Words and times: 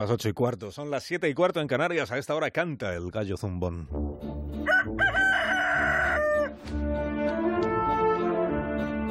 Las 0.00 0.10
ocho 0.12 0.28
y 0.28 0.32
cuarto, 0.32 0.70
son 0.70 0.92
las 0.92 1.02
siete 1.02 1.28
y 1.28 1.34
cuarto 1.34 1.60
en 1.60 1.66
Canarias. 1.66 2.12
A 2.12 2.18
esta 2.18 2.32
hora 2.36 2.52
canta 2.52 2.94
el 2.94 3.10
gallo 3.10 3.36
zumbón. 3.36 3.88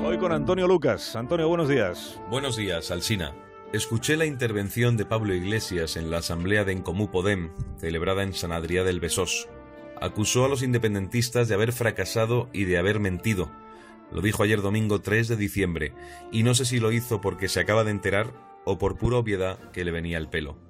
Hoy 0.02 0.18
con 0.18 0.31
Antonio 0.31 0.65
Lucas. 0.65 1.13
Antonio, 1.18 1.50
buenos 1.50 1.68
días. 1.68 2.18
Buenos 2.29 2.55
días, 2.55 2.89
Alsina. 2.89 3.36
Escuché 3.73 4.15
la 4.15 4.26
intervención 4.26 4.96
de 4.96 5.04
Pablo 5.04 5.34
Iglesias 5.36 5.97
en 5.97 6.10
la 6.10 6.20
asamblea 6.20 6.63
de 6.63 6.71
Encomú 6.71 7.12
Podem, 7.12 7.51
celebrada 7.78 8.24
en 8.24 8.33
San 8.33 8.54
Adrià 8.54 8.85
del 8.85 9.01
Besós. 9.01 9.49
Acusó 9.99 10.46
a 10.46 10.47
los 10.47 10.63
independentistas 10.63 11.49
de 11.49 11.56
haber 11.56 11.74
fracasado 11.74 12.47
y 12.54 12.63
de 12.63 12.78
haber 12.78 13.01
mentido. 13.01 13.51
Lo 14.10 14.22
dijo 14.22 14.42
ayer 14.42 14.62
domingo 14.62 15.01
3 15.01 15.28
de 15.28 15.35
diciembre, 15.35 15.94
y 16.31 16.44
no 16.44 16.55
sé 16.55 16.63
si 16.63 16.80
lo 16.80 16.94
hizo 16.94 17.20
porque 17.20 17.49
se 17.49 17.59
acaba 17.59 17.84
de 17.84 17.91
enterar 17.91 18.31
o 18.63 18.77
por 18.77 18.98
pura 18.98 19.17
obviedad 19.17 19.59
que 19.73 19.84
le 19.84 19.91
venía 19.91 20.17
el 20.17 20.30
pelo. 20.30 20.66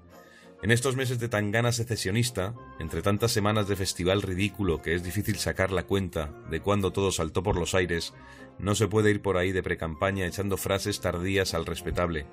En 0.64 0.72
estos 0.72 0.96
meses 0.96 1.20
de 1.20 1.30
tangana 1.30 1.72
secesionista, 1.72 2.56
entre 2.80 3.04
tantas 3.04 3.32
semanas 3.32 3.68
de 3.68 3.76
festival 3.76 4.24
ridículo 4.24 4.82
que 4.82 4.96
es 4.96 5.04
difícil 5.04 5.36
sacar 5.36 5.72
la 5.72 5.84
cuenta 5.84 6.34
de 6.50 6.62
cuando 6.62 6.92
todo 6.92 7.12
saltó 7.12 7.44
por 7.44 7.60
los 7.60 7.76
aires, 7.76 8.16
no 8.58 8.74
se 8.74 8.88
puede 8.88 9.12
ir 9.12 9.22
por 9.22 9.38
ahí 9.38 9.52
de 9.52 9.62
precampaña 9.62 10.26
echando 10.26 10.58
frases 10.58 11.00
tardías 11.00 11.54
al 11.54 11.68
respetable. 11.68 12.26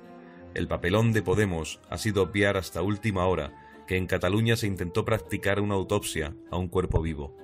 El 0.54 0.68
papelón 0.68 1.12
de 1.12 1.20
Podemos 1.20 1.80
ha 1.90 1.98
sido 1.98 2.22
obviar 2.22 2.56
hasta 2.56 2.80
última 2.80 3.26
hora 3.26 3.84
que 3.86 3.98
en 3.98 4.06
Cataluña 4.06 4.56
se 4.56 4.68
intentó 4.68 5.04
practicar 5.04 5.60
una 5.60 5.74
autopsia 5.74 6.34
a 6.50 6.56
un 6.56 6.68
cuerpo 6.68 7.02
vivo, 7.02 7.36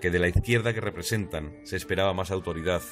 que 0.00 0.10
de 0.10 0.20
la 0.20 0.28
izquierda 0.28 0.72
que 0.72 0.80
representan 0.80 1.54
se 1.64 1.76
esperaba 1.76 2.14
más 2.14 2.30
autoridad, 2.30 2.82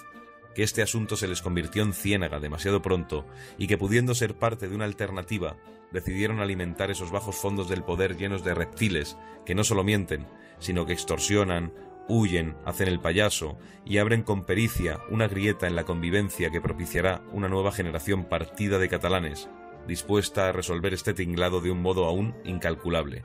que 0.54 0.62
este 0.62 0.82
asunto 0.82 1.16
se 1.16 1.28
les 1.28 1.42
convirtió 1.42 1.82
en 1.82 1.92
ciénaga 1.92 2.40
demasiado 2.40 2.82
pronto 2.82 3.26
y 3.58 3.66
que 3.66 3.78
pudiendo 3.78 4.14
ser 4.14 4.34
parte 4.34 4.68
de 4.68 4.74
una 4.74 4.84
alternativa, 4.84 5.56
decidieron 5.92 6.40
alimentar 6.40 6.90
esos 6.90 7.10
bajos 7.10 7.36
fondos 7.36 7.68
del 7.68 7.84
poder 7.84 8.16
llenos 8.16 8.44
de 8.44 8.54
reptiles 8.54 9.16
que 9.44 9.54
no 9.54 9.64
solo 9.64 9.84
mienten, 9.84 10.26
sino 10.58 10.86
que 10.86 10.92
extorsionan, 10.92 11.72
huyen, 12.08 12.56
hacen 12.64 12.88
el 12.88 13.00
payaso 13.00 13.58
y 13.84 13.98
abren 13.98 14.22
con 14.22 14.44
pericia 14.44 15.00
una 15.10 15.28
grieta 15.28 15.66
en 15.66 15.76
la 15.76 15.84
convivencia 15.84 16.50
que 16.50 16.60
propiciará 16.60 17.22
una 17.32 17.48
nueva 17.48 17.72
generación 17.72 18.24
partida 18.24 18.78
de 18.78 18.88
catalanes, 18.88 19.48
dispuesta 19.86 20.48
a 20.48 20.52
resolver 20.52 20.94
este 20.94 21.14
tinglado 21.14 21.60
de 21.60 21.70
un 21.70 21.82
modo 21.82 22.06
aún 22.06 22.34
incalculable. 22.44 23.24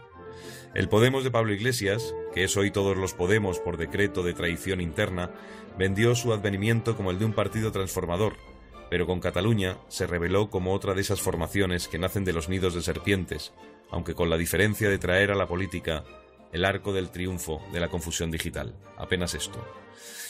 El 0.74 0.90
Podemos 0.90 1.24
de 1.24 1.32
Pablo 1.32 1.54
Iglesias, 1.54 2.14
que 2.34 2.44
es 2.44 2.56
hoy 2.58 2.72
todos 2.72 2.98
los 2.98 3.14
Podemos 3.14 3.60
por 3.60 3.78
decreto 3.78 4.24
de 4.24 4.34
traición 4.34 4.82
interna, 4.82 5.32
vendió 5.78 6.16
su 6.16 6.34
advenimiento 6.34 6.96
como 6.96 7.12
el 7.12 7.20
de 7.20 7.26
un 7.26 7.34
partido 7.34 7.72
transformador, 7.72 8.36
pero 8.90 9.06
con 9.06 9.20
Cataluña 9.20 9.78
se 9.88 10.08
reveló 10.08 10.50
como 10.50 10.74
otra 10.74 10.94
de 10.94 11.02
esas 11.02 11.22
formaciones 11.22 11.88
que 11.88 12.00
nacen 12.00 12.26
de 12.26 12.34
los 12.34 12.50
nidos 12.50 12.74
de 12.74 12.82
serpientes, 12.82 13.54
aunque 13.90 14.14
con 14.14 14.30
la 14.30 14.38
diferencia 14.38 14.90
de 14.90 14.98
traer 14.98 15.32
a 15.32 15.36
la 15.36 15.48
política 15.48 16.04
el 16.52 16.66
arco 16.66 16.94
del 16.94 17.10
triunfo 17.10 17.62
de 17.72 17.80
la 17.80 17.90
confusión 17.90 18.32
digital. 18.32 18.76
Apenas 18.98 19.34
esto. 19.34 19.64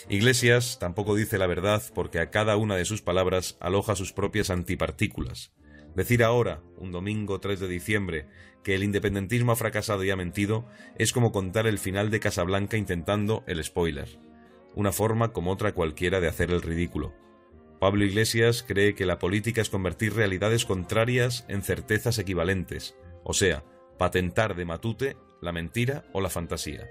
Iglesias 0.09 0.77
tampoco 0.79 1.15
dice 1.15 1.37
la 1.37 1.47
verdad 1.47 1.83
porque 1.93 2.19
a 2.19 2.29
cada 2.31 2.57
una 2.57 2.75
de 2.75 2.85
sus 2.85 3.01
palabras 3.01 3.57
aloja 3.59 3.95
sus 3.95 4.13
propias 4.13 4.49
antipartículas. 4.49 5.51
Decir 5.97 6.23
ahora, 6.23 6.61
un 6.77 6.91
domingo 6.91 7.39
3 7.39 7.59
de 7.59 7.67
diciembre, 7.67 8.27
que 8.63 8.75
el 8.75 8.83
independentismo 8.83 9.51
ha 9.51 9.55
fracasado 9.55 10.03
y 10.03 10.11
ha 10.11 10.15
mentido 10.15 10.67
es 10.99 11.11
como 11.11 11.31
contar 11.31 11.65
el 11.65 11.79
final 11.79 12.11
de 12.11 12.19
Casablanca 12.19 12.77
intentando 12.77 13.43
el 13.47 13.63
spoiler. 13.63 14.19
Una 14.75 14.91
forma 14.91 15.33
como 15.33 15.51
otra 15.51 15.73
cualquiera 15.73 16.19
de 16.19 16.27
hacer 16.27 16.51
el 16.51 16.61
ridículo. 16.61 17.15
Pablo 17.79 18.05
Iglesias 18.05 18.61
cree 18.61 18.93
que 18.93 19.07
la 19.07 19.17
política 19.17 19.59
es 19.59 19.71
convertir 19.71 20.13
realidades 20.13 20.65
contrarias 20.65 21.45
en 21.47 21.63
certezas 21.63 22.19
equivalentes, 22.19 22.95
o 23.23 23.33
sea, 23.33 23.63
patentar 23.97 24.55
de 24.55 24.65
matute 24.65 25.17
la 25.41 25.51
mentira 25.51 26.05
o 26.13 26.21
la 26.21 26.29
fantasía. 26.29 26.87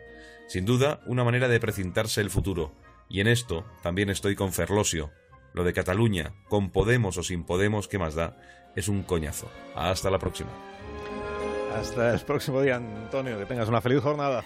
Sin 0.48 0.64
duda, 0.64 1.00
una 1.06 1.22
manera 1.22 1.46
de 1.46 1.60
precintarse 1.60 2.20
el 2.20 2.30
futuro, 2.30 2.74
y 3.08 3.20
en 3.20 3.28
esto 3.28 3.64
también 3.84 4.10
estoy 4.10 4.34
con 4.34 4.52
Ferlosio. 4.52 5.12
Lo 5.56 5.64
de 5.64 5.72
Cataluña, 5.72 6.34
con 6.50 6.68
Podemos 6.68 7.16
o 7.16 7.22
sin 7.22 7.42
Podemos, 7.42 7.88
¿qué 7.88 7.98
más 7.98 8.14
da? 8.14 8.36
Es 8.76 8.88
un 8.88 9.02
coñazo. 9.02 9.50
Hasta 9.74 10.10
la 10.10 10.18
próxima. 10.18 10.50
Hasta 11.74 12.12
el 12.12 12.20
próximo 12.20 12.60
día, 12.60 12.76
Antonio. 12.76 13.38
Que 13.38 13.46
tengas 13.46 13.66
una 13.66 13.80
feliz 13.80 14.02
jornada. 14.02 14.44